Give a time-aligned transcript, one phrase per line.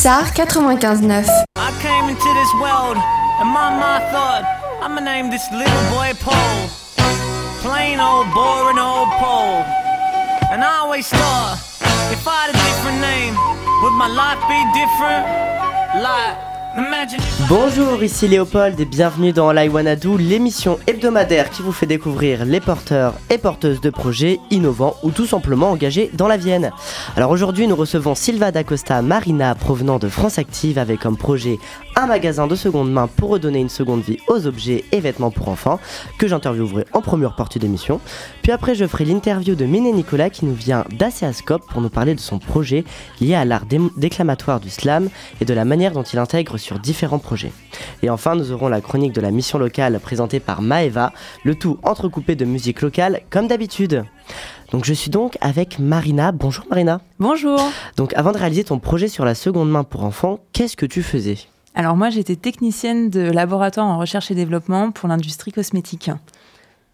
[0.00, 1.28] Pulsar 95.9.
[1.56, 4.48] I came into this world and my thought
[4.80, 6.70] I'ma name this little boy Paul.
[7.60, 9.60] Plain old boring old Paul.
[10.48, 11.60] And I always thought
[12.10, 13.36] if I had a different name,
[13.82, 15.28] would my life be different?
[16.02, 16.49] Like
[17.48, 23.14] Bonjour, ici Léopold et bienvenue dans l'Iwanadu, l'émission hebdomadaire qui vous fait découvrir les porteurs
[23.28, 26.70] et porteuses de projets innovants ou tout simplement engagés dans la Vienne.
[27.16, 31.58] Alors aujourd'hui, nous recevons Silva d'Acosta Marina provenant de France Active avec comme projet
[31.96, 35.48] un magasin de seconde main pour redonner une seconde vie aux objets et vêtements pour
[35.48, 35.80] enfants
[36.18, 38.00] que j'interviewerai en première partie d'émission.
[38.42, 42.14] Puis après, je ferai l'interview de Mine Nicolas qui nous vient d'Aceascope pour nous parler
[42.14, 42.84] de son projet
[43.20, 43.64] lié à l'art
[43.96, 45.08] déclamatoire du slam
[45.40, 47.52] et de la manière dont il intègre sur différents projets.
[48.02, 51.12] Et enfin, nous aurons la chronique de la mission locale présentée par Maeva,
[51.44, 54.04] le tout entrecoupé de musique locale comme d'habitude.
[54.70, 56.30] Donc je suis donc avec Marina.
[56.30, 57.00] Bonjour Marina.
[57.18, 57.60] Bonjour.
[57.96, 61.02] Donc avant de réaliser ton projet sur la seconde main pour enfants, qu'est-ce que tu
[61.02, 61.38] faisais?
[61.74, 66.10] Alors moi j'étais technicienne de laboratoire en recherche et développement pour l'industrie cosmétique.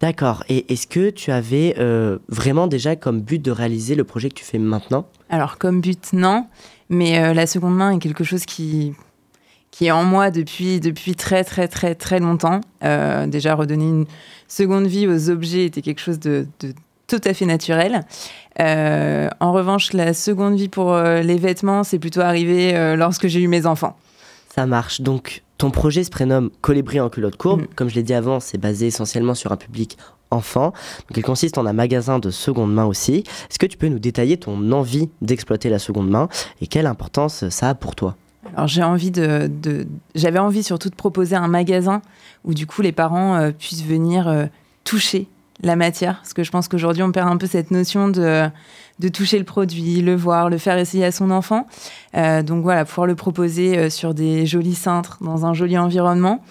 [0.01, 0.45] D'accord.
[0.49, 4.35] Et est-ce que tu avais euh, vraiment déjà comme but de réaliser le projet que
[4.35, 5.07] tu fais maintenant?
[5.31, 6.47] Alors comme but non,
[6.91, 8.93] mais euh, la seconde main est quelque chose qui
[9.77, 12.63] qui est en moi depuis, depuis très très très très longtemps.
[12.83, 14.07] Euh, déjà, redonner une
[14.49, 16.47] seconde vie aux objets était quelque chose de,
[17.07, 18.07] tout à fait naturel.
[18.59, 23.41] Euh, en revanche, la seconde vie pour euh, les vêtements, c'est plutôt arrivé lorsque j'ai
[23.41, 23.99] eu mes enfants.
[24.55, 25.03] Ça marche.
[25.03, 27.63] Donc, ton projet se prénomme Colibri en culotte courbe.
[27.63, 27.67] Mm.
[27.77, 29.99] Comme je l'ai dit avant, c'est basé essentiellement sur un public
[30.31, 30.73] enfant.
[31.09, 33.25] Donc, il consiste en un magasin de seconde main aussi.
[33.51, 36.31] Est-ce que tu peux nous détailler ton envie d'exploiter la seconde main
[36.63, 38.17] et quelle importance ça a pour toi?
[38.55, 42.03] Alors j'avais envie surtout de proposer un magasin
[42.45, 44.47] où du coup les parents euh, puissent venir euh,
[44.85, 45.29] toucher
[45.63, 48.47] la matière, parce que je pense qu'aujourd'hui on perd un peu cette notion de,
[48.99, 51.67] de toucher le produit, le voir, le faire essayer à son enfant.
[52.15, 56.43] Euh, donc voilà, pouvoir le proposer sur des jolis cintres, dans un joli environnement.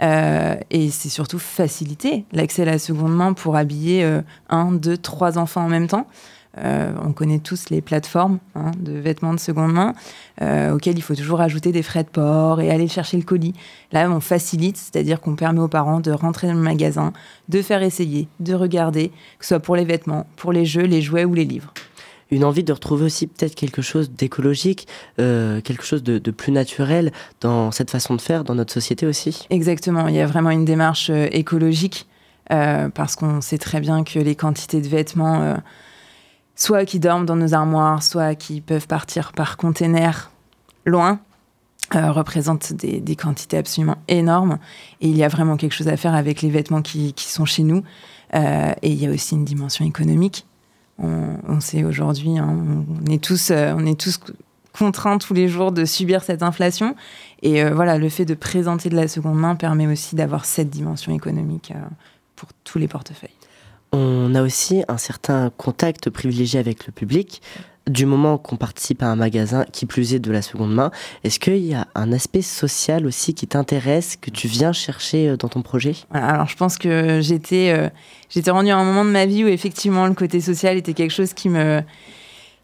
[0.00, 4.08] et c'est surtout faciliter l'accès à la seconde main pour habiller
[4.48, 6.06] un, deux, trois enfants en même temps.
[6.58, 9.92] Euh, on connaît tous les plateformes hein, de vêtements de seconde main
[10.40, 13.54] euh, auxquelles il faut toujours ajouter des frais de port et aller chercher le colis.
[13.92, 17.12] Là, on facilite, c'est-à-dire qu'on permet aux parents de rentrer dans le magasin,
[17.48, 21.02] de faire essayer, de regarder, que ce soit pour les vêtements, pour les jeux, les
[21.02, 21.72] jouets ou les livres
[22.30, 24.88] une envie de retrouver aussi peut-être quelque chose d'écologique,
[25.20, 29.46] euh, quelque chose de, plus naturel dans cette façon de faire dans notre société aussi.
[29.50, 32.08] Exactement, il y a vraiment une démarche écologique
[32.48, 35.56] parce qu'on sait très bien que les quantités de vêtements
[36.56, 40.30] soit qui dorment dans nos armoires, soit qui peuvent partir par container
[40.84, 41.20] loin,
[41.94, 44.58] euh, représentent des, quantités absolument énormes.
[45.00, 47.62] Et il y a vraiment quelque chose à faire avec les vêtements qui, sont chez
[47.62, 47.82] nous.
[48.34, 50.46] Euh, et il y a aussi une dimension économique.
[50.98, 52.56] On, sait aujourd'hui, hein,
[53.06, 54.20] on, est tous, euh, on est tous
[54.78, 56.96] contraints tous les jours de subir cette inflation.
[57.42, 61.12] Et voilà, le fait de présenter de la seconde main permet aussi d'avoir cette dimension
[61.14, 61.72] économique
[62.34, 63.30] pour tous les portefeuilles.
[63.96, 67.40] On a aussi un certain contact privilégié avec le public
[67.86, 70.90] du moment qu'on participe à un magasin, qui plus est de la seconde main,
[71.22, 75.36] est-ce qu'il y a un aspect social aussi qui t'intéresse, que tu viens chercher euh,
[75.36, 75.94] dans ton projet?
[76.12, 77.88] Alors je pense que j'étais euh,
[78.30, 81.12] j'étais rendue à un moment de ma vie où effectivement le côté social était quelque
[81.12, 81.48] chose qui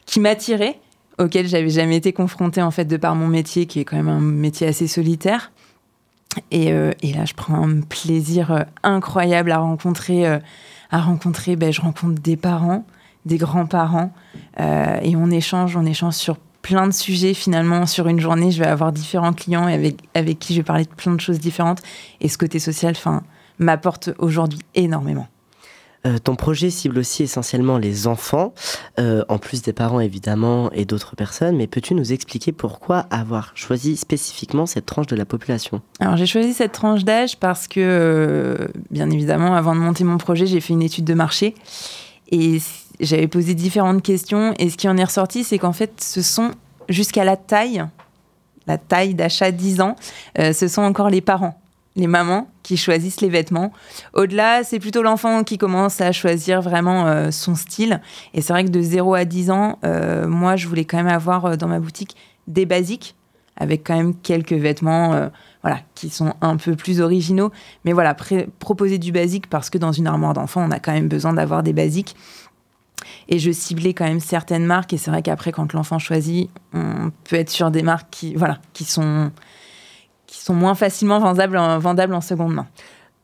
[0.07, 0.81] qui m'attirait,
[1.19, 4.09] auquel j'avais jamais été confrontée en fait de par mon métier qui est quand même
[4.09, 5.53] un métier assez solitaire.
[6.51, 10.41] Et, euh, et là je prends un plaisir incroyable à rencontrer
[10.91, 12.85] à rencontrer, ben, je rencontre des parents,
[13.27, 14.13] des grands-parents,
[14.59, 17.87] euh, et on échange, on échange sur plein de sujets finalement.
[17.87, 20.91] Sur une journée, je vais avoir différents clients avec, avec qui je vais parler de
[20.91, 21.83] plein de choses différentes.
[22.21, 23.23] Et ce côté social, enfin,
[23.59, 25.29] m'apporte aujourd'hui énormément.
[26.07, 28.55] Euh, ton projet cible aussi essentiellement les enfants,
[28.99, 33.53] euh, en plus des parents évidemment et d'autres personnes, mais peux-tu nous expliquer pourquoi avoir
[33.55, 35.83] choisi spécifiquement cette tranche de la population?
[36.01, 40.17] Alors j'ai choisi cette tranche d'âge parce que, euh, bien évidemment, avant de monter mon
[40.17, 41.55] projet, j'ai fait une étude de marché
[42.33, 42.59] et
[42.99, 46.53] j'avais posé différentes questions et ce qui en est ressorti, c'est qu'en fait, ce sont
[46.89, 47.85] jusqu'à la taille,
[48.67, 49.97] la taille d'achat 10 ans,
[50.39, 51.61] ce sont encore les parents
[52.01, 53.73] les mamans qui choisissent les vêtements.
[54.15, 58.01] Au-delà, c'est plutôt l'enfant qui commence à choisir vraiment euh, son style.
[58.35, 61.09] Et c'est vrai que de 0 à 10 ans, euh, moi, je voulais quand même
[61.09, 62.17] avoir euh, dans ma boutique
[62.49, 63.15] des basiques,
[63.57, 65.31] avec quand même quelques vêtements
[65.63, 67.53] voilà, qui sont un peu plus originaux.
[67.85, 68.17] Mais voilà,
[68.59, 71.63] proposer du basique parce que dans une armoire d'enfant, on a quand même besoin d'avoir
[71.63, 72.17] des basiques.
[73.29, 74.95] Et je ciblais quand même certaines marques.
[74.95, 78.59] Et c'est vrai qu'après, quand l'enfant choisit, on peut être sur des marques qui, voilà,
[78.73, 79.31] qui sont
[80.31, 82.67] qui sont moins facilement vendables en, vendables en seconde main.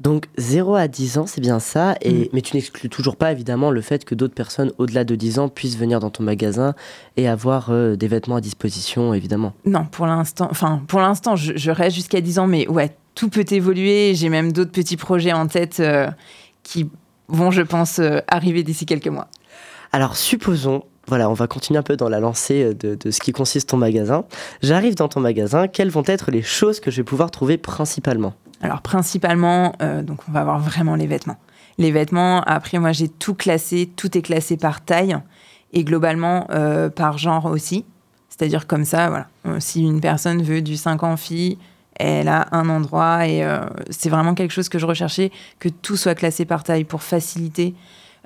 [0.00, 1.94] Donc 0 à 10 ans, c'est bien ça.
[2.02, 2.28] Et, Mm.
[2.32, 5.48] Mais tu n'exclus toujours pas évidemment le fait que d'autres personnes au-delà de 10 ans
[5.48, 6.74] puissent venir dans ton magasin
[7.16, 9.54] et avoir euh, des vêtements à disposition, évidemment.
[9.64, 13.30] Non, pour l'instant, enfin, pour l'instant, je, je reste jusqu'à 10 ans, mais ouais, tout
[13.30, 14.14] peut évoluer.
[14.14, 16.10] J'ai même d'autres petits projets en tête euh,
[16.62, 16.90] qui
[17.28, 19.28] vont, je pense, euh, arriver d'ici quelques mois.
[19.92, 23.68] Alors supposons, voilà, on va continuer un peu dans la lancée de, ce qui consiste
[23.68, 24.24] ton magasin.
[24.62, 28.34] J'arrive dans ton magasin, quelles vont être les choses que je vais pouvoir trouver principalement?
[28.60, 31.36] Alors, principalement, euh, donc, on va avoir vraiment les vêtements.
[31.78, 35.16] Les vêtements, après, moi, j'ai tout classé, tout est classé par taille
[35.72, 37.84] et globalement euh, par genre aussi.
[38.28, 39.28] C'est-à-dire comme ça, voilà.
[39.46, 41.58] Euh, Si une personne veut du 5 ans fille,
[41.94, 43.42] elle a un endroit et
[43.88, 47.74] c'est vraiment quelque chose que je recherchais, que tout soit classé par taille pour faciliter,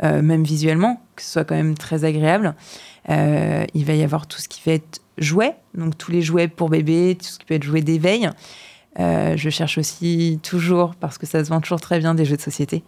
[0.02, 2.54] euh, même visuellement, que ce soit quand même très agréable.
[3.08, 6.48] Euh, il va y avoir tout ce qui va être jouets, donc tous les jouets
[6.48, 8.30] pour bébé, tout ce qui peut être jouet d'éveil.
[8.98, 12.36] Euh, je cherche aussi toujours, parce que ça se vend toujours très bien, des jeux
[12.36, 12.82] de société.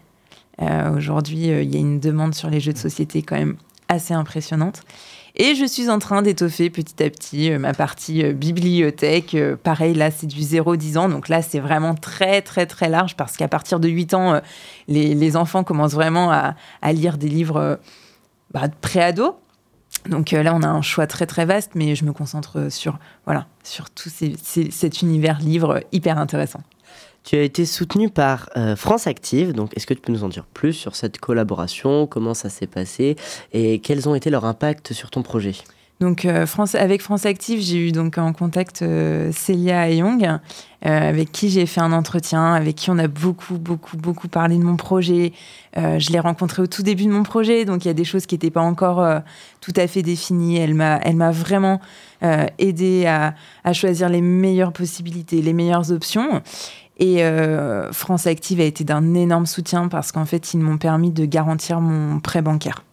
[0.95, 3.57] Aujourd'hui, il y a une demande sur les jeux de société quand même
[3.89, 4.83] assez impressionnante.
[5.35, 9.35] Et je suis en train d'étoffer petit à petit euh, ma partie euh, bibliothèque.
[9.35, 11.09] Euh, pareil, là, c'est du 0-10 ans.
[11.09, 14.41] Donc là, c'est vraiment très, très, très large parce qu'à partir de 8 ans,
[14.89, 17.81] les, enfants commencent vraiment à, lire des livres
[18.53, 19.37] bah, de pré-ado.
[20.07, 23.47] Donc là, on a un choix très, très vaste, mais je me concentre sur, voilà,
[23.63, 26.61] sur tout cet univers livre hyper intéressant.
[27.25, 30.29] Tu as été soutenu par euh, France Active, donc est-ce que tu peux nous en
[30.29, 33.17] dire plus sur cette collaboration, comment ça s'est passé?
[33.53, 35.55] Et quels ont été leurs impacts sur ton projet?
[36.03, 40.39] Donc, euh, avec France Active, j'ai eu donc en contact euh, Célia Young, euh,
[40.83, 44.65] avec qui j'ai fait un entretien, avec qui on a beaucoup, beaucoup, beaucoup parlé de
[44.65, 45.33] mon projet.
[45.77, 48.27] Je l'ai rencontrée au tout début de mon projet, donc il y a des choses
[48.27, 49.23] qui n'étaient pas encore
[49.61, 50.59] tout à fait définies.
[50.59, 51.81] Elle m'a, elle m'a vraiment
[52.59, 53.35] aidé à,
[53.65, 56.43] à choisir les meilleures possibilités, les meilleures options.
[57.03, 61.11] Et euh, France Active a été d'un énorme soutien parce qu'en fait, ils m'ont permis
[61.11, 62.85] de garantir mon prêt bancaire.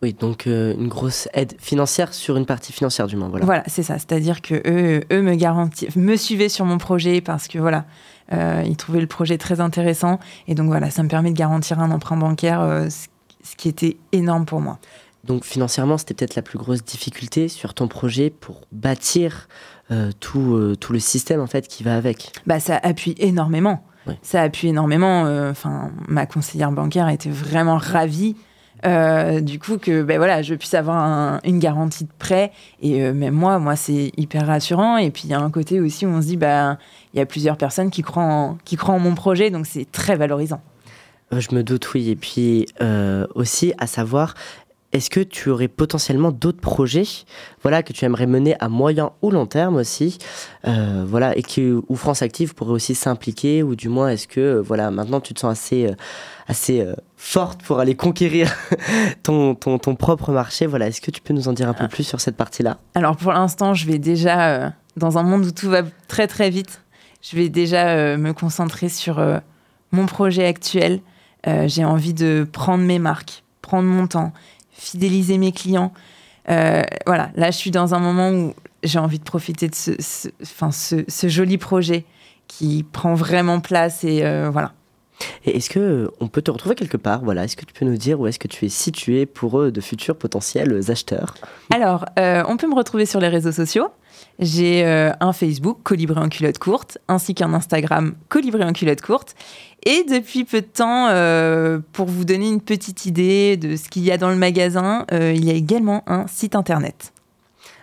[0.00, 3.44] Oui, donc euh, une grosse aide financière sur une partie financière du moins, voilà.
[3.46, 3.94] Voilà, c'est ça.
[3.94, 7.84] C'est-à-dire que eux, eux me me suivaient sur mon projet parce que voilà,
[8.32, 11.80] euh, ils trouvaient le projet très intéressant et donc voilà, ça me permet de garantir
[11.80, 14.78] un emprunt bancaire, euh, ce, qui était énorme pour moi.
[15.24, 19.48] Donc financièrement, c'était peut-être la plus grosse difficulté sur ton projet pour bâtir
[20.20, 22.32] tout, euh, tout le système en fait qui va avec.
[22.46, 23.84] Bah, ça appuie énormément.
[24.06, 24.18] Ouais.
[24.22, 25.26] Ça appuie énormément.
[25.26, 28.36] euh, Enfin, ma conseillère bancaire était vraiment ravie.
[28.84, 32.52] euh, du coup que ben voilà je puisse avoir un- une garantie de prêt
[32.82, 35.80] et euh, même moi moi c'est hyper rassurant et puis il y a un côté
[35.80, 36.76] aussi où on se dit bah
[37.14, 39.90] il y a plusieurs personnes qui croient en, qui croient en mon projet donc c'est
[39.90, 40.60] très valorisant
[41.32, 42.10] Euh, je me doute, oui.
[42.10, 44.34] Et puis euh, aussi à savoir,
[44.94, 47.04] est-ce que tu aurais potentiellement d'autres projets,
[47.62, 50.18] voilà, que tu aimerais mener à moyen ou long terme aussi,
[50.66, 54.40] euh, voilà, et que où France Active pourrait aussi s'impliquer, ou du moins est-ce que
[54.40, 55.94] euh, voilà, maintenant tu te sens assez, euh,
[56.46, 56.86] assez
[57.16, 58.54] forte pour aller conquérir
[59.22, 60.86] ton, ton, ton propre marché, voilà.
[60.86, 62.78] Est-ce que tu peux nous en dire un peu plus sur cette partie-là?
[62.94, 66.50] Alors pour l'instant, je vais déjà, euh, dans un monde où tout va très très
[66.50, 66.82] vite,
[67.22, 69.24] je vais déjà euh, me concentrer sur
[69.90, 71.00] mon projet actuel.
[71.66, 74.32] J'ai envie de prendre mes marques, prendre mon temps,
[74.74, 75.92] fidéliser mes clients.
[76.50, 79.92] Euh, voilà, là je suis dans un moment où j'ai envie de profiter de ce,
[80.00, 80.28] ce-
[81.28, 82.04] joli projet
[82.48, 84.72] qui prend vraiment place et euh, voilà.
[85.44, 87.84] Et est-ce que euh, on peut te retrouver quelque part, voilà Est-ce que tu peux
[87.84, 91.34] nous dire où est-ce que tu es situé pour eux de futurs potentiels acheteurs?
[91.72, 93.88] Alors, euh, on peut me retrouver sur les réseaux sociaux.
[94.38, 99.34] J'ai euh, un Facebook, Colibri en culotte courte, ainsi qu'un Instagram, Colibri en culotte courte.
[99.86, 104.02] Et depuis peu de temps, euh, pour vous donner une petite idée de ce qu'il
[104.02, 107.12] y a dans le magasin, euh, il y a également un site internet.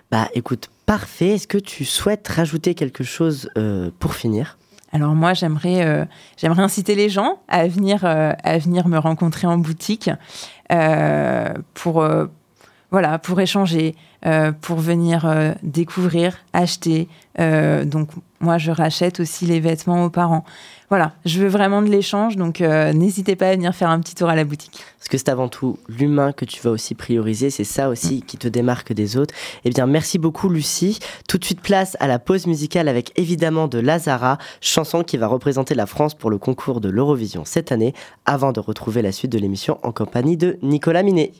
[0.10, 1.30] Bah écoute, parfait.
[1.30, 4.58] Est-ce que tu souhaites rajouter quelque chose euh, pour finir?
[4.94, 6.06] Alors moi, j'aimerais euh,
[6.38, 8.34] j'aimerais inciter les gens à venir, euh,
[8.88, 10.10] me rencontrer en boutique
[10.72, 17.08] euh, pour échanger, euh, pour venir euh, découvrir, acheter.
[17.40, 18.10] Euh, donc
[18.40, 20.46] moi, je rachète aussi les vêtements aux parents.
[20.90, 24.28] Voilà, je veux vraiment de l'échange, donc n'hésitez pas à venir faire un petit tour
[24.28, 24.84] à la boutique.
[24.98, 28.36] Parce que c'est avant tout l'humain que tu vas aussi prioriser, c'est ça aussi qui
[28.36, 29.34] te démarque des autres.
[29.64, 31.00] Eh bien, merci beaucoup Lucie.
[31.30, 35.28] Tout de suite place à la pause musicale avec évidemment de Lazara, chanson qui va
[35.28, 37.94] représenter la France pour le concours de l'Eurovision cette année,
[38.26, 41.32] avant de retrouver la suite de l'émission en compagnie de Nicolas Minet.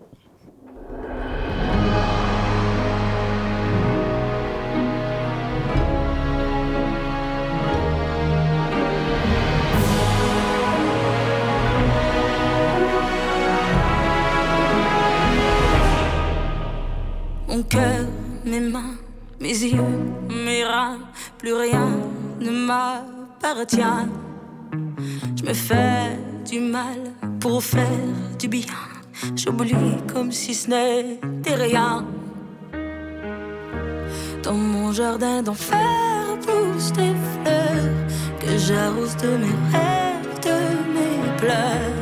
[18.46, 18.96] Mes mains,
[19.40, 19.82] mes yeux,
[20.30, 21.00] mes reins,
[21.38, 21.90] plus rien
[22.40, 24.08] ne m'appartient.
[25.38, 26.18] Je me fais
[26.50, 27.00] du mal
[27.40, 27.88] pour faire
[28.40, 28.66] du bien.
[29.36, 29.74] J'oublie
[30.14, 32.06] comme si ce n'était rien.
[34.44, 37.14] Dans mon jardin d'enfer poussent des
[37.44, 37.92] fleurs
[38.40, 40.58] que j'arrose de mes rêves, de
[40.94, 42.01] mes pleurs.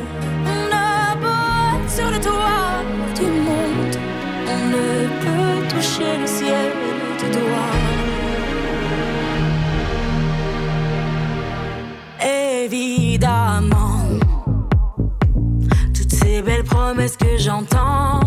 [16.92, 18.20] Promesses que j'entends,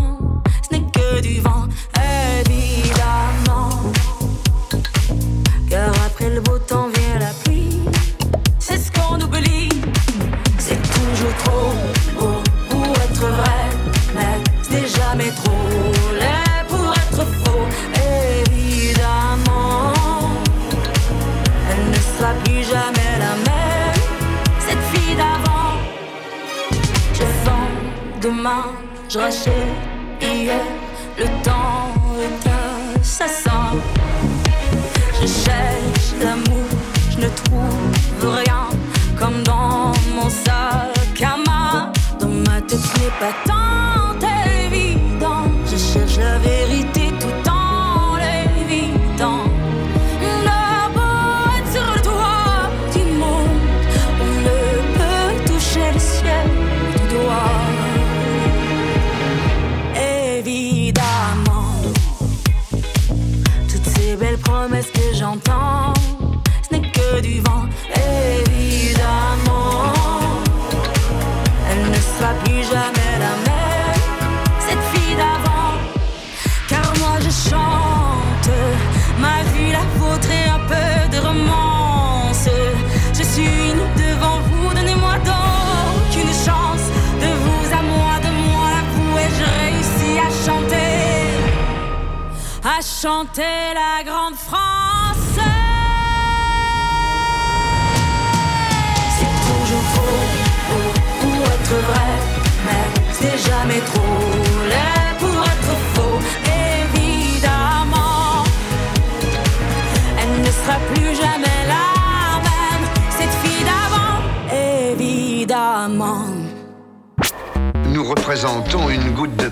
[0.62, 1.53] ce n'est que du vent.
[29.14, 30.60] Je hier.
[31.16, 33.76] Le temps est assassin.
[35.20, 36.66] Je cherche l'amour,
[37.10, 38.66] je ne trouve rien.
[39.16, 41.92] Comme dans mon sac à main.
[42.18, 43.53] Dans ma tête, ce n'est pas tant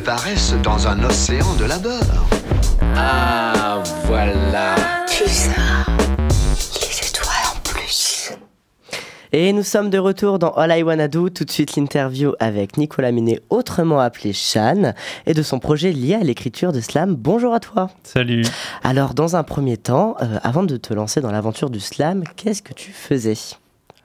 [0.02, 2.02] paresse dans un océan de labeur.
[2.96, 4.74] Ah, voilà.
[9.34, 11.30] Et nous sommes de retour dans All I Wanna Do.
[11.30, 14.92] Tout de suite l'interview avec Nicolas Minet, autrement appelé Shan,
[15.26, 17.14] et de son projet lié à l'écriture de slam.
[17.14, 17.88] Bonjour à toi.
[18.02, 18.44] Salut.
[18.82, 22.62] Alors, dans un premier temps, euh, avant de te lancer dans l'aventure du slam, qu'est-ce
[22.62, 23.38] que tu faisais?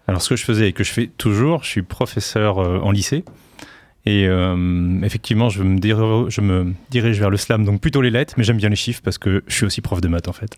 [0.08, 2.92] Alors, ce que je faisais et que je fais toujours, je suis professeur euh, en
[2.92, 3.25] lycée.
[4.08, 8.10] Et euh, effectivement, je me, dir- je me dirige vers le slam, donc plutôt les
[8.10, 10.34] lettres, mais j'aime bien les chiffres parce que je suis aussi prof de maths en
[10.34, 10.58] fait.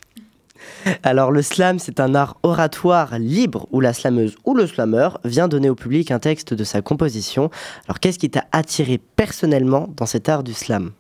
[1.02, 5.48] Alors, le slam, c'est un art oratoire libre où la slameuse ou le slameur vient
[5.48, 7.50] donner au public un texte de sa composition.
[7.88, 10.92] Alors, qu'est-ce qui t'a attiré personnellement dans cet art du slam?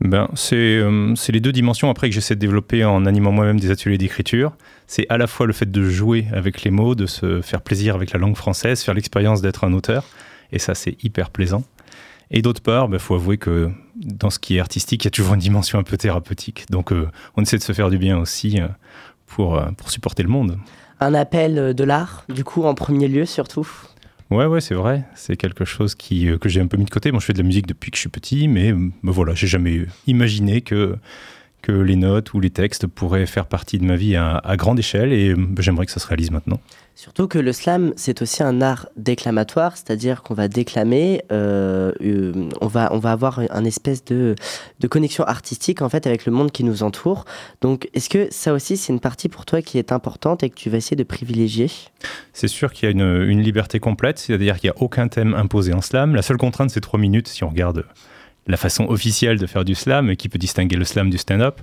[0.00, 3.58] Ben, c'est euh, c'est les deux dimensions après que j'essaie de développer en animant moi-même
[3.58, 4.52] des ateliers d'écriture.
[4.86, 7.94] C'est à la fois le fait de jouer avec les mots, de se faire plaisir
[7.94, 10.04] avec la langue française, faire l'expérience d'être un auteur.
[10.52, 11.62] Et ça, c'est hyper plaisant.
[12.30, 15.10] Et d'autre part, il faut avouer que dans ce qui est artistique, il y a
[15.10, 16.64] toujours une dimension un peu thérapeutique.
[16.70, 18.68] Donc, euh, on essaie de se faire du bien aussi euh,
[19.26, 20.58] pour, euh, pour supporter le monde.
[21.00, 23.68] Un appel de l'art, du coup, en premier lieu, surtout?
[24.30, 25.04] Ouais, ouais, c'est vrai.
[25.14, 27.12] C'est quelque chose qui, que j'ai un peu mis de côté.
[27.12, 29.46] Moi, je fais de la musique depuis que je suis petit, mais ben voilà, j'ai
[29.46, 30.96] jamais imaginé que,
[31.64, 34.78] que les notes ou les textes pourraient faire partie de ma vie à, à grande
[34.78, 36.60] échelle et euh, j'aimerais que ça se réalise maintenant.
[36.94, 42.48] Surtout que le slam, c'est aussi un art déclamatoire, c'est-à-dire qu'on va déclamer, euh, euh,
[42.60, 44.36] on, va, on va avoir un espèce de,
[44.78, 47.24] de connexion artistique en fait avec le monde qui nous entoure.
[47.62, 50.54] Donc, est-ce que ça aussi, c'est une partie pour toi qui est importante et que
[50.54, 51.68] tu vas essayer de privilégier?
[52.32, 55.34] C'est sûr qu'il y a une, une liberté complète, c'est-à-dire qu'il n'y a aucun thème
[55.34, 56.14] imposé en slam.
[56.14, 57.84] La seule contrainte, c'est trois minutes si on regarde
[58.46, 61.60] la façon officielle de faire du slam et qui peut distinguer le slam du stand-up.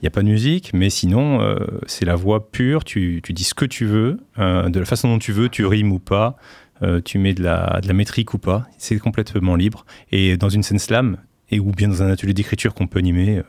[0.00, 1.56] Il n'y a pas de musique, mais sinon, euh,
[1.86, 2.84] c'est la voix pure.
[2.84, 5.92] Tu, dis ce que tu veux, euh, de la façon dont tu veux, tu rimes
[5.92, 6.36] ou pas,
[6.82, 8.66] euh, tu mets de la, de la métrique ou pas.
[8.78, 9.84] C'est complètement libre.
[10.10, 11.18] Et dans une scène slam,
[11.50, 13.42] et ou bien dans un atelier d'écriture qu'on peut animer,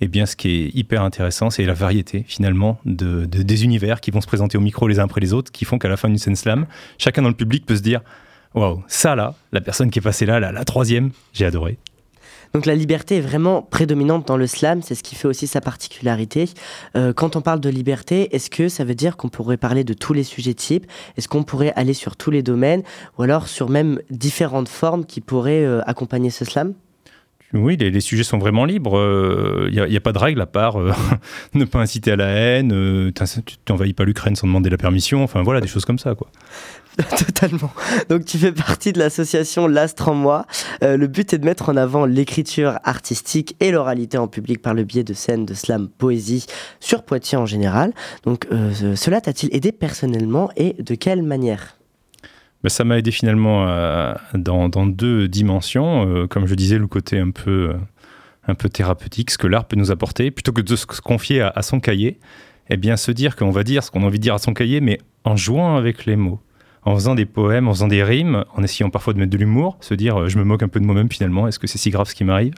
[0.00, 4.00] eh bien, ce qui est hyper intéressant, c'est la variété, finalement, de, de- des univers
[4.00, 5.96] qui vont se présenter au micro les uns après les autres, qui font qu'à la
[5.98, 6.66] fin d'une scène slam,
[6.96, 8.00] chacun dans le public peut se dire
[8.54, 11.76] Waouh, ça là, la personne qui est passée là, la, la troisième, j'ai adoré.
[12.54, 15.60] Donc la liberté est vraiment prédominante dans le slam, c'est ce qui fait aussi sa
[15.60, 16.48] particularité.
[16.96, 19.92] Euh, quand on parle de liberté, est-ce que ça veut dire qu'on pourrait parler de
[19.92, 20.86] tous les sujets types?
[21.16, 22.84] Est-ce qu'on pourrait aller sur tous les domaines?
[23.18, 26.74] Ou alors sur même différentes formes qui pourraient euh, accompagner ce slam?
[27.54, 28.94] Oui, les, sujets sont vraiment libres.
[29.70, 30.76] Il euh, n'y a, pas de règle à part
[31.54, 35.42] ne pas inciter à la haine, tu n'envahis pas l'Ukraine sans demander la permission, enfin
[35.42, 36.14] voilà, des choses comme ça.
[36.14, 36.28] quoi.
[37.16, 37.72] Totalement.
[38.08, 40.46] Donc tu fais partie de l'association L'Astre en moi.
[40.82, 44.74] Euh, le but est de mettre en avant l'écriture artistique et l'oralité en public par
[44.74, 46.46] le biais de scènes de slam poésie
[46.80, 47.92] sur Poitiers en général.
[48.24, 51.76] Donc euh, cela t'a-t-il aidé personnellement et de quelle manière?
[52.70, 56.26] Ça m'a aidé finalement euh, dans, deux dimensions.
[56.28, 57.74] comme je disais, le côté un peu,
[58.46, 61.62] un peu thérapeutique, ce que l'art peut nous apporter, plutôt que de se confier à,
[61.62, 62.18] son cahier,
[62.70, 64.54] eh bien se dire qu'on va dire ce qu'on a envie de dire à son
[64.54, 66.40] cahier, mais en jouant avec les mots.
[66.86, 69.78] En faisant des poèmes, en faisant des rimes, en essayant parfois de mettre de l'humour,
[69.80, 71.88] se dire euh, je me moque un peu de moi-même finalement, est-ce que c'est si
[71.88, 72.52] grave ce qui m'arrive?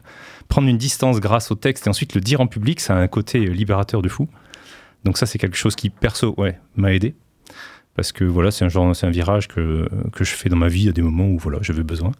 [0.48, 3.06] Prendre une distance grâce au texte et ensuite le dire en public, ça a un
[3.06, 4.28] côté euh, libérateur de fou.
[5.04, 7.14] Donc ça c'est quelque chose qui perso ouais, m'a aidé
[7.96, 10.68] parce que voilà, c'est un genre c'est un virage que, que je fais dans ma
[10.68, 12.12] vie à des moments où voilà, j'avais besoin.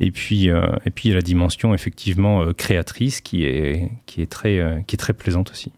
[0.00, 4.22] Et puis, euh, et puis il y a la dimension effectivement créatrice qui est, qui,
[4.22, 5.72] est très, qui est très plaisante aussi.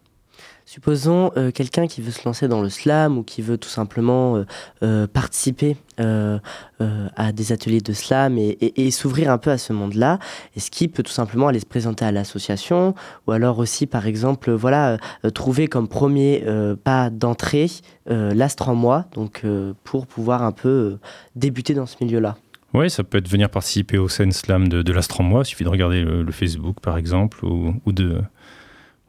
[0.67, 4.35] Supposons euh, quelqu'un qui veut se lancer dans le slam ou qui veut tout simplement
[4.35, 4.45] euh,
[4.81, 10.19] euh, participer à des ateliers de slam et, s'ouvrir un peu à ce monde-là.
[10.57, 12.95] Est-ce qu'il peut tout simplement aller se présenter à l'association
[13.27, 14.97] ou alors aussi, par exemple, voilà,
[15.33, 16.43] trouver comme premier
[16.83, 17.71] pas d'entrée
[18.07, 19.43] l'astre en moi, donc
[19.85, 20.97] pour pouvoir un peu
[21.37, 22.35] débuter dans ce milieu-là?
[22.73, 25.43] Oui, ça peut être venir participer au scène slam de, de l'Astre en moi.
[25.43, 28.21] Il suffit de regarder le, Facebook, par exemple, ou de,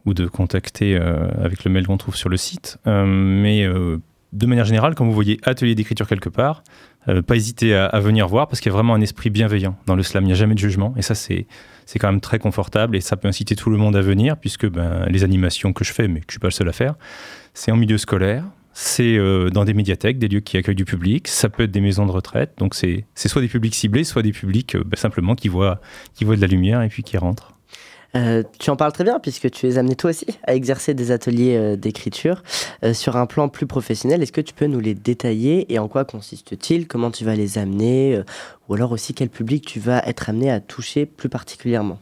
[0.06, 2.78] ou de contacter euh, avec le mail qu'on trouve sur le site.
[2.86, 3.98] Euh, mais euh,
[4.32, 6.62] de manière générale, quand vous voyez atelier d'écriture quelque part,
[7.28, 10.02] pas hésiter à, venir voir parce qu'il y a vraiment un esprit bienveillant dans le
[10.02, 10.24] slam.
[10.24, 11.46] Il n'y a jamais de jugement et ça, c'est,
[11.84, 14.68] c'est quand même très confortable et ça peut inciter tout le monde à venir puisque
[14.68, 16.72] ben, les animations que je fais, mais que je ne suis pas le seul à
[16.72, 16.96] faire,
[17.54, 19.16] c'est en milieu scolaire, c'est
[19.52, 22.10] dans des médiathèques, des lieux qui accueillent du public, ça peut être des maisons de
[22.10, 22.54] retraite.
[22.58, 25.80] Donc c'est, c'est soit des publics ciblés, soit des publics ben, simplement qui voient,
[26.14, 27.55] qui voient de la lumière et puis qui rentrent.
[28.16, 31.10] Euh, tu en parles très bien puisque tu es amené toi aussi à exercer des
[31.10, 32.42] ateliers euh, d'écriture
[32.82, 34.22] euh, sur un plan plus professionnel.
[34.22, 36.86] Est-ce que tu peux nous les détailler et en quoi consiste-t-il?
[36.86, 38.22] Comment tu vas les amener
[38.68, 41.98] Ou alors aussi quel public tu vas être amené à toucher plus particulièrement?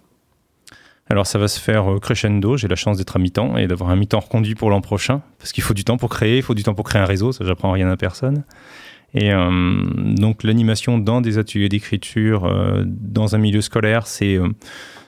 [1.10, 3.96] Alors ça va se faire crescendo, j'ai la chance d'être à mi-temps et d'avoir un
[3.96, 6.62] mi-temps reconduit pour l'an prochain, parce qu'il faut du temps pour créer, il faut du
[6.62, 8.44] temps pour créer un réseau, ça j'apprends rien à personne.
[9.12, 12.50] Et donc l'animation dans des ateliers d'écriture,
[12.86, 14.40] dans un milieu scolaire, c'est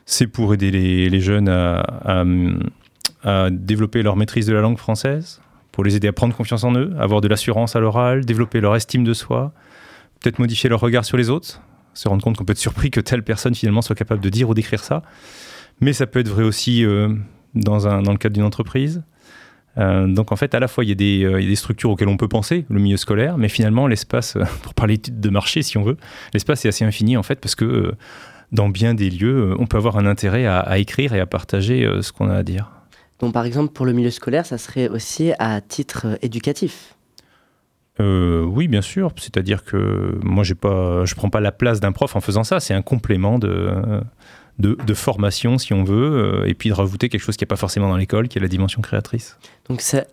[0.07, 2.25] c'est pour aider les, jeunes à,
[3.51, 5.41] développer leur maîtrise de la langue française,
[5.73, 8.75] pour les aider à prendre confiance en eux, avoir de l'assurance à l'oral, développer leur
[8.75, 9.53] estime de soi,
[10.21, 11.61] peut-être modifier leur regard sur les autres,
[11.93, 14.49] se rendre compte qu'on peut être surpris que telle personne finalement soit capable de dire
[14.49, 15.03] ou d'écrire ça.
[15.81, 17.15] Mais ça peut être vrai aussi euh,
[17.55, 19.03] dans, le cadre d'une entreprise.
[19.79, 22.17] Euh, donc en fait, à la fois, euh, il y, a des, structures auxquelles on
[22.17, 25.97] peut penser, le milieu scolaire, mais finalement, l'espace, pour parler de marché si on veut,
[26.33, 27.93] l'espace est assez infini en fait, parce que
[28.53, 31.85] dans bien des lieux, euh, on peut avoir un intérêt à, écrire et à partager
[31.85, 32.71] euh, ce qu'on a à dire.
[33.19, 36.93] Donc par exemple, pour le milieu scolaire, ça serait aussi à titre euh, éducatif?
[37.99, 39.11] Oui, bien sûr.
[39.17, 42.61] C'est-à-dire que moi, j'ai pas, je prends pas la place d'un prof en faisant ça.
[42.61, 44.03] C'est un complément de,
[44.59, 47.89] de, formation, si on veut, et puis de rajouter quelque chose qui n'est pas forcément
[47.89, 49.39] dans l'école, qui est la dimension créatrice.
[49.71, 50.05] Donc ça,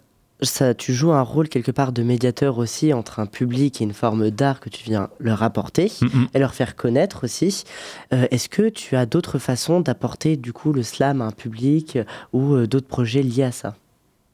[0.46, 3.94] ça, tu joues un rôle quelque part de médiateur aussi entre un public et une
[3.94, 5.92] forme d'art que tu viens leur apporter
[6.34, 7.64] et leur faire connaître aussi.
[8.14, 12.00] Euh, est-ce que tu as d'autres façons d'apporter du coup le slam à un public
[12.32, 13.76] ou euh, d'autres projets liés à ça?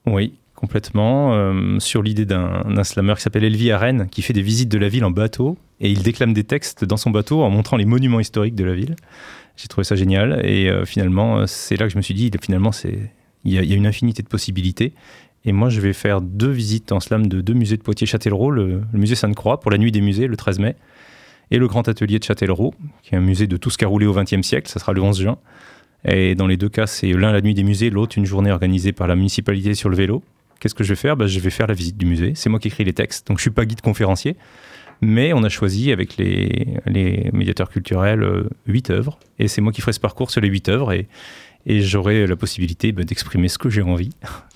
[0.05, 1.33] Oui, complètement.
[1.33, 4.89] Euh, sur l'idée d'un slammer qui s'appelle Elvi Arène, qui fait des visites de la
[4.89, 8.19] ville en bateau et il déclame des textes dans son bateau en montrant les monuments
[8.19, 8.95] historiques de la ville.
[9.55, 13.11] J'ai trouvé ça génial et finalement, c'est là que je me suis dit, finalement, c'est
[13.45, 14.93] il y, a une infinité de possibilités.
[15.45, 18.81] Et moi, je vais faire deux visites en slam de deux musées de Poitiers-Châtellerault, le,
[18.93, 20.75] musée Sainte-Croix pour la nuit des musées le 13 mai,
[21.51, 22.73] et le grand atelier de Châtellerault,
[23.03, 24.93] qui est un musée de tout ce qui a roulé au XXe siècle, ça sera
[24.93, 25.37] le 11 juin.
[26.05, 28.91] Et dans les deux cas, c'est l'un la nuit des musées, l'autre une journée organisée
[28.91, 30.23] par la municipalité sur le vélo.
[30.59, 31.17] Qu'est-ce que je vais faire?
[31.17, 32.33] Bah, Je vais faire la visite du musée.
[32.35, 34.35] C'est moi qui écris les textes, donc je suis pas guide conférencier.
[35.01, 39.71] Mais on a choisi avec les, les médiateurs culturels euh, huit œuvres, et c'est moi
[39.71, 41.07] qui ferai ce parcours sur les huit œuvres, et,
[41.65, 44.09] et j'aurai la possibilité bah, d'exprimer ce que j'ai envie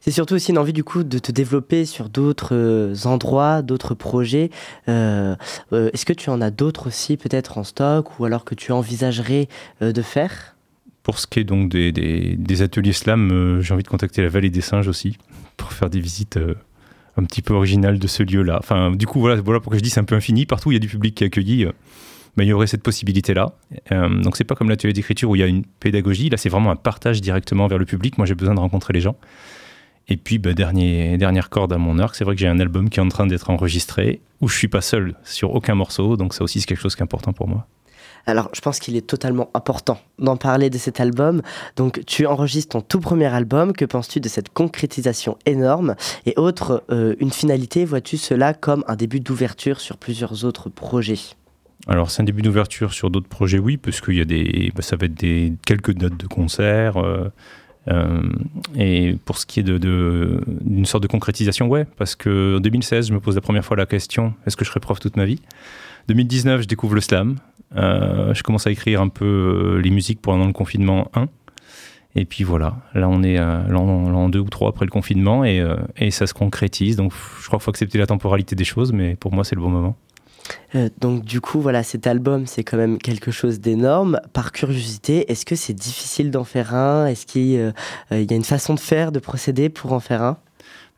[0.00, 3.94] c'est surtout aussi une envie du coup de te développer sur d'autres euh, endroits, d'autres
[3.94, 4.50] projets.
[4.88, 5.34] Euh,
[5.72, 8.72] euh, est-ce que tu en as d'autres aussi peut-être en stock ou alors que tu
[8.72, 9.48] envisagerais
[9.80, 10.56] de faire?
[11.02, 14.62] Pour ce qui est donc des, ateliers slam, j'ai envie de contacter la Vallée des
[14.62, 15.18] Singes aussi
[15.56, 16.38] pour faire des visites
[17.16, 18.56] un petit peu originales de ce lieu-là.
[18.58, 20.46] Enfin, du coup, voilà, voilà pourquoi je dis c'est un peu infini.
[20.46, 21.66] Partout, il y a du public qui est accueilli
[22.36, 23.52] bah, il y aurait cette possibilité-là.
[23.92, 26.48] Euh, donc c'est pas comme l'atelier d'écriture où il y a une pédagogie, là c'est
[26.48, 28.18] vraiment un partage directement vers le public.
[28.18, 29.16] Moi j'ai besoin de rencontrer les gens.
[30.08, 32.90] Et puis, bah, dernier, dernière corde à mon arc, c'est vrai que j'ai un album
[32.90, 36.34] qui est en train d'être enregistré, où je suis pas seul sur aucun morceau, donc
[36.34, 37.66] ça aussi c'est quelque chose qui est important pour moi.
[38.26, 41.42] Alors, je pense qu'il est totalement important d'en parler de cet album.
[41.76, 43.74] Donc, tu enregistres ton tout premier album.
[43.74, 45.94] Que penses-tu de cette concrétisation énorme?
[46.24, 51.20] Et autre, euh, une finalité, vois-tu cela comme un début d'ouverture sur plusieurs autres projets?
[51.86, 54.80] Alors c'est un début d'ouverture sur d'autres projets, oui, parce qu'il y a des, bah,
[54.80, 56.96] ça va être des quelques dates de concerts.
[56.96, 57.28] Euh, euh,
[58.76, 63.12] et pour ce qui est d'une sorte de concrétisation, ouais, parce que en 2016, je
[63.12, 65.40] me pose la première fois la question est-ce que je serai prof toute ma vie?
[66.08, 67.36] 2019, je découvre le slam.
[67.76, 71.28] Euh, je commence à écrire un peu euh, les musiques pendant le confinement 1.
[72.16, 75.66] Et puis voilà, là on est l'an 2 ou 3 après le confinement et,
[75.96, 76.94] et, ça se concrétise.
[76.94, 79.60] Donc je crois qu'il faut accepter la temporalité des choses, mais pour moi c'est le
[79.60, 79.96] bon moment.
[80.74, 84.20] Euh, donc du coup, voilà, cet album, c'est quand même quelque chose d'énorme.
[84.32, 87.06] Par curiosité, est-ce que c'est difficile d'en faire un?
[87.06, 87.72] Est-ce qu'il euh,
[88.10, 90.38] y a une façon de faire, de procéder pour en faire un?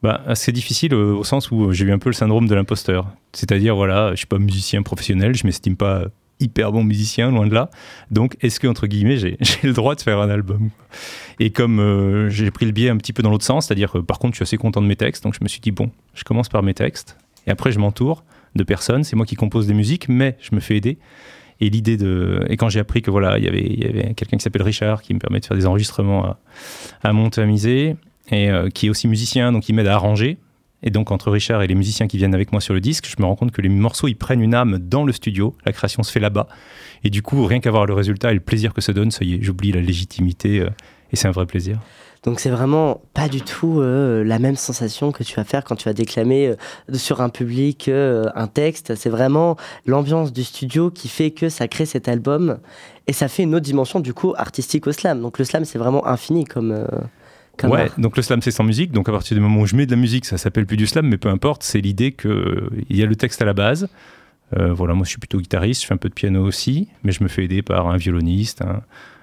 [0.02, 3.06] Bah, c'est difficile au sens où j'ai eu un peu le syndrome de l'imposteur.
[3.32, 6.04] C'est-à-dire, voilà, je suis pas musicien professionnel, je m'estime pas
[6.38, 7.70] hyper bon musicien, loin de là.
[8.10, 10.68] Donc, est-ce que, entre guillemets, j'ai le droit de faire un album?
[11.40, 14.18] Et comme euh, j'ai pris le biais un petit peu dans l'autre sens, c'est-à-dire, par
[14.18, 16.24] contre, je suis assez content de mes textes, donc je me suis dit, bon, je
[16.24, 18.22] commence par mes textes, et après, je m'entoure
[18.56, 19.04] de personnes.
[19.04, 20.98] C'est moi qui compose des musiques, mais je me fais aider.
[21.60, 22.44] Et l'idée de.
[22.48, 25.14] Et quand j'ai appris que voilà, il y avait, avait quelqu'un qui s'appelle Richard qui
[25.14, 26.38] me permet de faire des enregistrements à,
[27.02, 27.12] à
[27.46, 27.96] miser,
[28.30, 30.38] et euh, qui est aussi musicien, donc il m'aide à arranger.
[30.82, 33.20] Et donc, entre Richard et les musiciens qui viennent avec moi sur le disque, je
[33.20, 35.56] me rends compte que les morceaux, ils prennent une âme dans le studio.
[35.64, 36.48] La création se fait là-bas.
[37.02, 39.24] Et du coup, rien qu'à voir le résultat et le plaisir que ça donne, ça
[39.24, 40.60] y est, j'oublie la légitimité.
[40.60, 40.68] Euh,
[41.12, 41.80] et c'est un vrai plaisir.
[42.26, 45.76] Donc c'est vraiment pas du tout euh, la même sensation que tu vas faire quand
[45.76, 48.96] tu vas déclamer euh, sur un public euh, un texte.
[48.96, 52.58] C'est vraiment l'ambiance du studio qui fait que ça crée cet album
[53.06, 55.22] et ça fait une autre dimension du coup artistique au slam.
[55.22, 56.84] Donc le slam c'est vraiment infini comme.
[57.56, 59.76] comme ouais, donc le slam c'est sans musique, donc à partir du moment où je
[59.76, 62.86] mets de la musique, ça s'appelle plus du slam, mais peu importe, c'est l'idée qu'il
[62.90, 63.88] y a le texte à la base.
[64.50, 67.22] voilà, moi je suis plutôt guitariste, je fais un peu de piano aussi, mais je
[67.22, 68.82] me fais aider par un violoniste, un,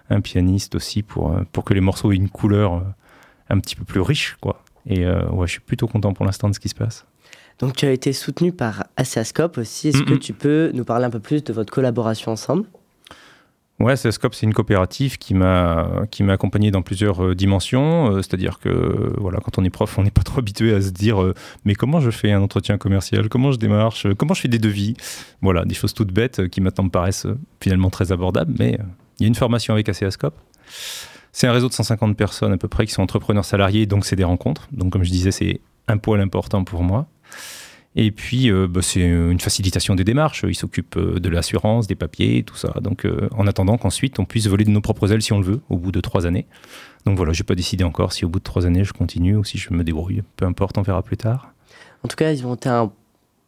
[0.09, 2.81] un pianiste aussi pour, euh, pour que les morceaux aient une couleur euh,
[3.49, 4.37] un petit peu plus riche.
[4.41, 4.63] Quoi.
[4.85, 7.05] Et euh, ouais, je suis plutôt content pour l'instant de ce qui se passe.
[7.59, 9.89] Donc tu as été soutenu par Asiascope aussi.
[9.89, 12.65] Est-ce que tu peux nous parler un peu plus de votre collaboration ensemble?
[13.79, 18.15] Ouais, Asiascope, c'est une coopérative qui m'a qui m'a accompagné dans plusieurs dimensions.
[18.17, 21.33] C'est-à-dire que voilà, quand on est prof, on n'est pas trop habitué à se dire
[21.63, 24.95] mais comment je fais un entretien commercial, comment je démarche, comment je fais des devis?
[25.41, 27.27] Voilà, des choses toutes bêtes qui maintenant me paraissent
[27.61, 28.79] finalement très abordables, mais
[29.19, 30.35] il y a une formation avec ACAScope.
[31.31, 34.15] C'est un réseau de 150 personnes à peu près qui sont entrepreneurs salariés, donc c'est
[34.15, 34.67] des rencontres.
[34.71, 37.07] Donc comme je disais, c'est un poil important pour moi.
[37.95, 40.45] Et puis, euh, bah, c'est une facilitation des démarches.
[40.47, 42.73] Ils s'occupent euh, de l'assurance, des papiers, tout ça.
[42.81, 45.45] Donc, euh, en attendant qu'ensuite, on puisse voler de nos propres ailes si on le
[45.45, 46.47] veut, au bout de trois années.
[47.05, 49.35] Donc voilà, je n'ai pas décidé encore si au bout de trois années, je continue
[49.35, 50.23] ou si je me débrouille.
[50.37, 51.53] Peu importe, on verra plus tard.
[52.03, 52.91] En tout cas, ils ont été un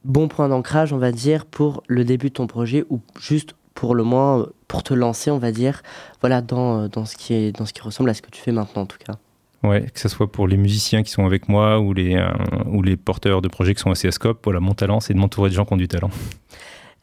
[0.04, 3.94] bon point d'ancrage, on va dire, pour le début de ton projet ou juste pour
[3.94, 5.84] le moins pour te lancer, on va dire,
[6.22, 8.52] voilà, dans, dans, ce qui est, dans ce qui ressemble à ce que tu fais
[8.52, 9.14] maintenant en tout cas.
[9.64, 12.30] Ouais, que ce soit pour les musiciens qui sont avec moi ou les, euh,
[12.68, 15.50] ou les porteurs de projets qui sont à CSCOP, voilà, mon talent, c'est de m'entourer
[15.50, 16.10] de gens qui ont du talent.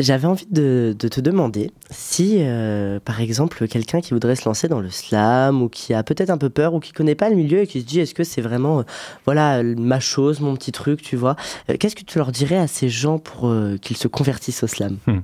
[0.00, 4.66] J'avais envie de, de, te demander si, euh, par exemple, quelqu'un qui voudrait se lancer
[4.66, 7.36] dans le slam ou qui a peut-être un peu peur ou qui connaît pas le
[7.36, 8.82] milieu et qui se dit est-ce que c'est vraiment euh,
[9.26, 11.36] voilà ma chose, mon petit truc, tu vois,
[11.78, 14.96] qu'est-ce que tu leur dirais à ces gens pour qu'ils se convertissent au slam?
[15.06, 15.20] Hmm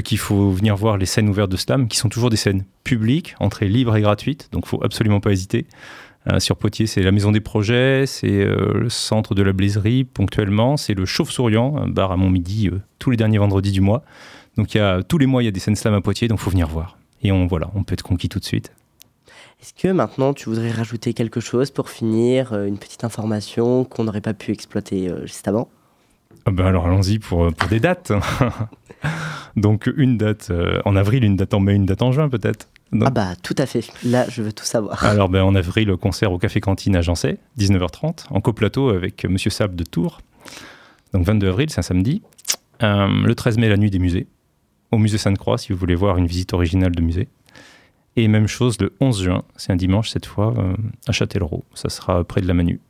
[0.00, 3.34] qu'il faut venir voir les scènes ouvertes de Slam, qui sont toujours des scènes publiques,
[3.40, 5.66] entrée libre et gratuite, donc faut absolument pas hésiter.
[6.30, 10.04] Euh, sur Poitiers, c'est la Maison des Projets, c'est euh, le centre de la Blaiserie
[10.04, 14.04] ponctuellement, c'est le Chauve-Souriant, un bar à Montmidi euh, tous les derniers vendredis du mois.
[14.56, 16.28] Donc il y a, tous les mois, il y a des scènes slam à Poitiers,
[16.28, 16.96] donc faut venir voir.
[17.22, 18.72] Et on, voilà, on peut être conquis tout de suite.
[19.60, 24.20] Est-ce que maintenant tu voudrais rajouter quelque chose pour finir, une petite information qu'on n'aurait
[24.20, 25.68] pas pu exploiter juste avant?
[26.44, 28.12] Ah ben alors allons-y pour, pour des dates.
[29.56, 32.68] Donc une date euh, en avril, une date en mai, une date en juin peut-être?
[33.00, 35.04] Ah bah tout à fait, là je veux tout savoir.
[35.04, 39.24] Alors ben, en avril, le concert au Café Cantine à Jancet, 19h30, en coplateau avec
[39.24, 40.20] Monsieur Sable de Tours.
[41.12, 42.22] Donc 22 avril, c'est un samedi.
[42.82, 44.26] Euh, le 13 mai, la nuit des musées,
[44.90, 47.28] au musée Sainte-Croix si vous voulez voir une visite originale de musée.
[48.16, 50.74] Et même chose le 11 juin, c'est un dimanche cette fois, euh,
[51.06, 52.80] à Châtellerault, ça sera près de la Manu.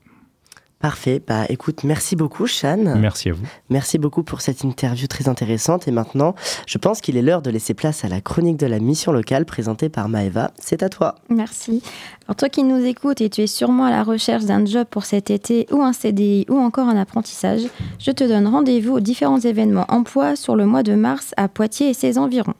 [0.82, 1.22] Parfait.
[1.24, 2.96] Bah, écoute, merci beaucoup, Shan.
[2.98, 3.46] Merci à vous.
[3.70, 5.86] Merci beaucoup pour cette interview très intéressante.
[5.86, 6.34] Et maintenant,
[6.66, 9.44] je pense qu'il est l'heure de laisser place à la chronique de la mission locale
[9.44, 10.50] présentée par Maeva.
[10.58, 11.14] C'est à toi.
[11.28, 11.84] Merci.
[12.26, 15.04] Alors, toi qui nous écoutes et tu es sûrement à la recherche d'un job pour
[15.04, 17.62] cet été ou un CDI ou encore un apprentissage,
[18.00, 21.90] je te donne rendez-vous aux différents événements emploi sur le mois de mars à Poitiers
[21.90, 22.54] et ses environs.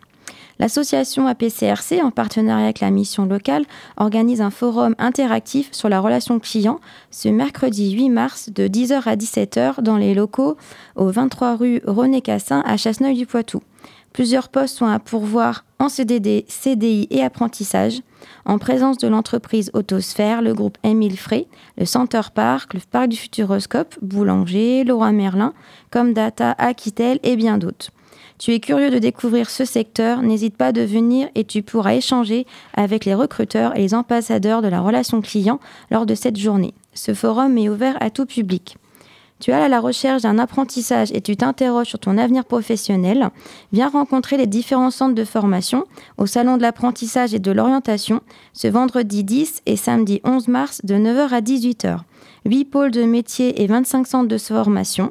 [0.62, 3.64] L'association APCRC, en partenariat avec la mission locale,
[3.96, 6.78] organise un forum interactif sur la relation client
[7.10, 10.56] ce mercredi 8 mars de 10h à 17h dans les locaux
[10.94, 13.60] au 23 rue René Cassin à Chasseneuil-du-Poitou.
[14.12, 18.00] Plusieurs postes sont à pourvoir en CDD, CDI et apprentissage,
[18.44, 23.16] en présence de l'entreprise Autosphère, le groupe Émile Frey, le Center Park, le Parc du
[23.16, 25.54] Futuroscope, Boulanger, Laura Merlin,
[25.90, 27.90] Comdata, Aquitel et bien d'autres.
[28.42, 32.44] Tu es curieux de découvrir ce secteur, n'hésite pas de venir et tu pourras échanger
[32.74, 35.60] avec les recruteurs et les ambassadeurs de la relation client
[35.92, 36.74] lors de cette journée.
[36.92, 38.78] Ce forum est ouvert à tout public
[39.42, 43.28] tu es à la recherche d'un apprentissage et tu t'interroges sur ton avenir professionnel,
[43.72, 45.84] viens rencontrer les différents centres de formation
[46.16, 48.20] au Salon de l'apprentissage et de l'orientation
[48.52, 51.98] ce vendredi 10 et samedi 11 mars de 9h à 18h.
[52.44, 55.10] 8 pôles de métiers et 25 centres de formation.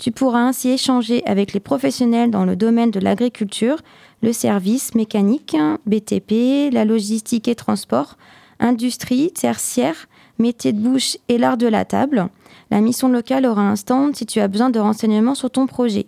[0.00, 3.76] Tu pourras ainsi échanger avec les professionnels dans le domaine de l'agriculture,
[4.22, 8.16] le service mécanique, BTP, la logistique et transport,
[8.60, 10.08] industrie, tertiaire,
[10.38, 12.28] métier de bouche et l'art de la table.
[12.70, 16.06] La mission locale aura un stand si tu as besoin de renseignements sur ton projet.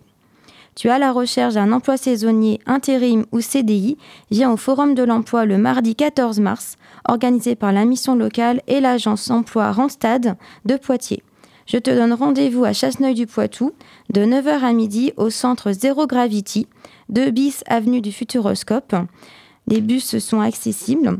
[0.73, 3.99] Tu as la recherche d'un emploi saisonnier, intérim ou CDI,
[4.31, 6.77] viens au Forum de l'emploi le mardi 14 mars,
[7.07, 11.21] organisé par la mission locale et l'agence emploi Randstad de Poitiers.
[11.65, 13.71] Je te donne rendez-vous à Chasseneuil-du-Poitou
[14.11, 16.67] de 9h à midi au centre Zero Gravity,
[17.09, 18.95] 2 bis avenue du Futuroscope.
[19.67, 21.19] Les bus sont accessibles.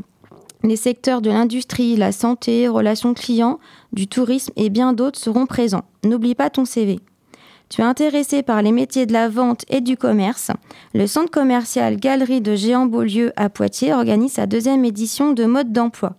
[0.62, 3.58] Les secteurs de l'industrie, la santé, relations clients,
[3.92, 5.84] du tourisme et bien d'autres seront présents.
[6.04, 7.00] N'oublie pas ton CV.
[7.70, 10.50] Tu es intéressé par les métiers de la vente et du commerce
[10.92, 16.16] Le centre commercial Galerie de Géant-Beaulieu à Poitiers organise sa deuxième édition de mode d'emploi.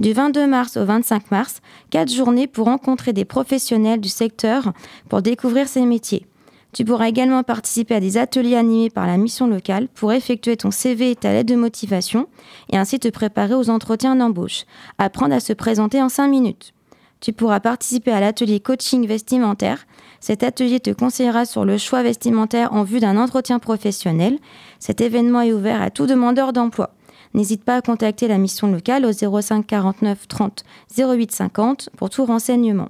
[0.00, 4.72] Du 22 mars au 25 mars, quatre journées pour rencontrer des professionnels du secteur
[5.08, 6.26] pour découvrir ces métiers.
[6.72, 10.72] Tu pourras également participer à des ateliers animés par la mission locale pour effectuer ton
[10.72, 12.26] CV et ta lettre de motivation
[12.70, 14.64] et ainsi te préparer aux entretiens d'embauche.
[14.98, 16.74] Apprendre à se présenter en 5 minutes.
[17.20, 19.86] Tu pourras participer à l'atelier coaching vestimentaire.
[20.18, 24.40] Cet atelier te conseillera sur le choix vestimentaire en vue d'un entretien professionnel.
[24.80, 26.90] Cet événement est ouvert à tout demandeur d'emploi.
[27.34, 30.64] N'hésite pas à contacter la mission locale au 05 49 30
[30.96, 32.88] 08 50 pour tout renseignement.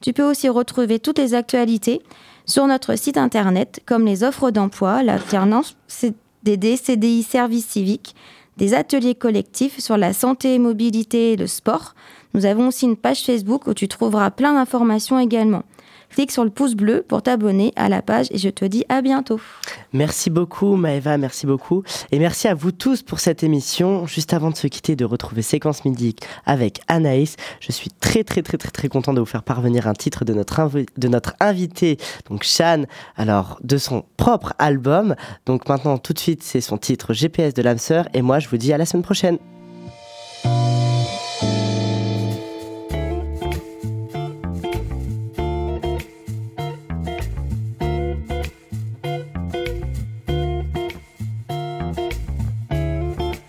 [0.00, 2.02] Tu peux aussi retrouver toutes les actualités
[2.44, 8.14] sur notre site internet, comme les offres d'emploi, l'alternance CDD, CDI, service civique,
[8.56, 11.94] des ateliers collectifs sur la santé, mobilité et le sport.
[12.34, 15.62] Nous avons aussi une page Facebook où tu trouveras plein d'informations également.
[16.16, 19.02] Clique sur le pouce bleu pour t'abonner à la page et je te dis à
[19.02, 19.38] bientôt.
[19.92, 21.82] Merci beaucoup Maëva, merci beaucoup.
[22.10, 24.06] Et merci à vous tous pour cette émission.
[24.06, 28.40] Juste avant de se quitter, de retrouver Séquence Midi avec Anaïs, je suis très très
[28.40, 30.58] très très très content de vous faire parvenir un titre de notre,
[30.96, 31.98] de notre invité,
[32.30, 32.84] donc Shan,
[33.18, 35.16] alors de son propre album.
[35.44, 38.48] Donc maintenant tout de suite c'est son titre GPS de l'âme sœur et moi je
[38.48, 39.36] vous dis à la semaine prochaine.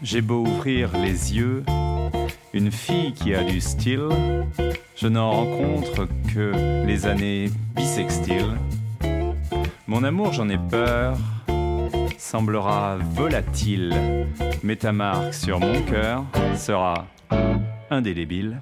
[0.10, 1.66] J'ai beau ouvrir les yeux,
[2.54, 4.08] une fille qui a du style,
[4.96, 8.56] je n'en rencontre que les années bisextiles.
[9.86, 11.18] Mon amour, j'en ai peur,
[12.18, 13.94] semblera volatile,
[14.64, 16.24] mais ta marque sur mon cœur
[16.56, 17.06] sera
[17.92, 18.62] indélébile.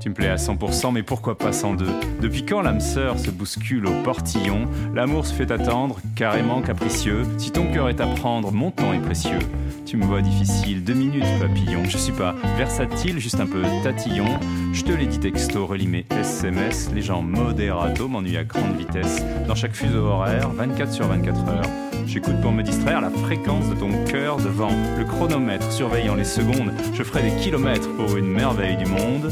[0.00, 1.84] Tu me plais à 100%, mais pourquoi pas 102
[2.22, 4.66] Depuis quand l'âme sœur se bouscule au portillon?
[4.94, 7.24] L'amour se fait attendre, carrément capricieux.
[7.36, 9.40] Si ton cœur est à prendre, mon temps est précieux.
[9.86, 11.82] Tu me vois difficile, deux minutes papillon.
[11.88, 14.38] Je suis pas versatile, juste un peu tatillon.
[14.72, 16.90] Je te l'ai dit texto, relimé SMS.
[16.94, 19.24] Les gens modérato m'ennuient à grande vitesse.
[19.48, 21.70] Dans chaque fuseau horaire, 24 sur 24 heures.
[22.06, 26.72] J'écoute pour me distraire la fréquence de ton cœur devant le chronomètre, surveillant les secondes.
[26.94, 29.30] Je ferai des kilomètres pour une merveille du monde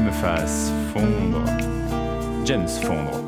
[0.00, 1.44] me fasse fondre.
[2.44, 3.21] James fondre.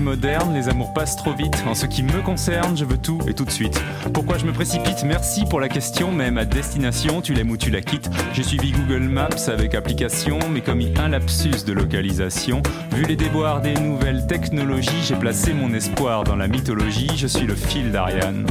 [0.00, 1.62] Moderne, les amours passent trop vite.
[1.68, 3.82] En ce qui me concerne, je veux tout et tout de suite.
[4.12, 5.04] Pourquoi je me précipite?
[5.04, 8.10] Merci pour la question, mais ma destination, tu l'aimes ou tu la quittes.
[8.32, 12.62] J'ai suivi Google Maps avec application, mais commis un lapsus de localisation.
[12.92, 17.10] Vu les déboires des nouvelles technologies, j'ai placé mon espoir dans la mythologie.
[17.16, 18.46] Je suis le fil d'Ariane.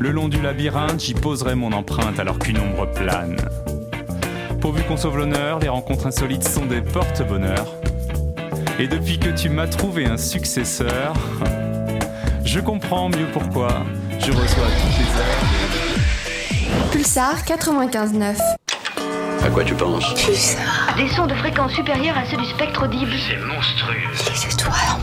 [0.00, 3.36] Le long du labyrinthe, j'y poserai mon empreinte alors qu'une ombre plane.
[4.60, 7.77] Pourvu qu'on sauve l'honneur, les rencontres insolites sont des porte-bonheur.
[8.80, 11.12] Et depuis que tu m'as trouvé un successeur,
[12.44, 13.84] je comprends mieux pourquoi
[14.20, 16.90] je reçois toutes les heures.
[16.92, 18.36] Pulsar 95.9.
[19.42, 20.94] À quoi tu penses Pulsar.
[20.96, 23.10] Des sons de fréquence supérieure à ceux du spectre audible.
[23.28, 23.96] C'est monstrueux.
[24.12, 25.00] Les étoiles en